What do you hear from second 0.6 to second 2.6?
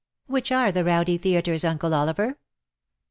the rowdy theatres, Uncle Oliver?"